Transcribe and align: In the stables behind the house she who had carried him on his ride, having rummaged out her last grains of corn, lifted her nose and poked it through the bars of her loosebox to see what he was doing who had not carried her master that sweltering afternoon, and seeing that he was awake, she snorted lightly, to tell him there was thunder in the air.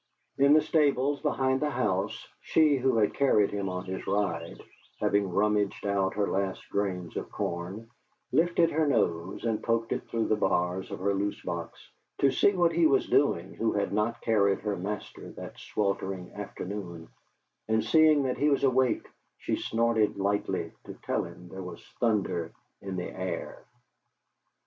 In 0.39 0.53
the 0.53 0.61
stables 0.61 1.21
behind 1.21 1.59
the 1.61 1.69
house 1.69 2.27
she 2.41 2.75
who 2.77 2.97
had 2.97 3.13
carried 3.13 3.51
him 3.51 3.69
on 3.69 3.85
his 3.85 4.07
ride, 4.07 4.59
having 4.99 5.29
rummaged 5.29 5.85
out 5.85 6.15
her 6.15 6.25
last 6.27 6.67
grains 6.71 7.15
of 7.15 7.31
corn, 7.31 7.87
lifted 8.31 8.71
her 8.71 8.87
nose 8.87 9.45
and 9.45 9.61
poked 9.61 9.91
it 9.91 10.07
through 10.09 10.25
the 10.25 10.35
bars 10.35 10.89
of 10.89 10.97
her 11.01 11.13
loosebox 11.13 11.73
to 12.17 12.31
see 12.31 12.53
what 12.53 12.71
he 12.71 12.87
was 12.87 13.05
doing 13.09 13.53
who 13.53 13.73
had 13.73 13.93
not 13.93 14.21
carried 14.21 14.61
her 14.61 14.75
master 14.75 15.29
that 15.33 15.59
sweltering 15.59 16.31
afternoon, 16.33 17.07
and 17.67 17.83
seeing 17.83 18.23
that 18.23 18.39
he 18.39 18.49
was 18.49 18.63
awake, 18.63 19.07
she 19.37 19.55
snorted 19.55 20.17
lightly, 20.17 20.71
to 20.85 20.95
tell 21.03 21.23
him 21.25 21.47
there 21.47 21.61
was 21.61 21.85
thunder 21.99 22.51
in 22.81 22.95
the 22.95 23.11
air. 23.15 23.63